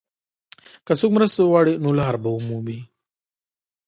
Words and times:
که 0.85 0.93
څوک 0.99 1.11
مرسته 1.17 1.39
وغواړي، 1.43 1.73
نو 1.83 1.89
لار 1.99 2.15
به 2.23 2.29
ومومي. 2.31 2.79